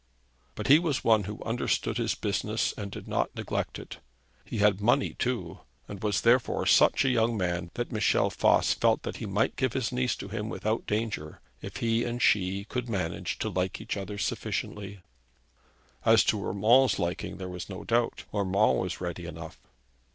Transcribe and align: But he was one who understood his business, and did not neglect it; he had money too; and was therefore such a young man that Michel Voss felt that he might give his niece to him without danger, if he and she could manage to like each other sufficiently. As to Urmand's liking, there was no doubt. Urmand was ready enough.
But 0.55 0.65
he 0.65 0.79
was 0.79 1.03
one 1.03 1.25
who 1.25 1.43
understood 1.43 1.99
his 1.99 2.15
business, 2.15 2.73
and 2.75 2.89
did 2.91 3.07
not 3.07 3.35
neglect 3.35 3.77
it; 3.77 3.97
he 4.43 4.57
had 4.57 4.81
money 4.81 5.13
too; 5.13 5.59
and 5.87 6.01
was 6.01 6.21
therefore 6.21 6.65
such 6.65 7.05
a 7.05 7.09
young 7.09 7.37
man 7.37 7.69
that 7.75 7.91
Michel 7.91 8.31
Voss 8.31 8.73
felt 8.73 9.03
that 9.03 9.17
he 9.17 9.27
might 9.27 9.55
give 9.57 9.73
his 9.73 9.91
niece 9.91 10.15
to 10.15 10.27
him 10.27 10.49
without 10.49 10.87
danger, 10.87 11.39
if 11.61 11.77
he 11.77 12.03
and 12.03 12.19
she 12.19 12.63
could 12.65 12.89
manage 12.89 13.37
to 13.37 13.49
like 13.49 13.79
each 13.79 13.95
other 13.95 14.17
sufficiently. 14.17 15.01
As 16.03 16.23
to 16.23 16.43
Urmand's 16.43 16.97
liking, 16.97 17.37
there 17.37 17.47
was 17.47 17.69
no 17.69 17.83
doubt. 17.83 18.23
Urmand 18.33 18.79
was 18.79 19.01
ready 19.01 19.27
enough. 19.27 19.59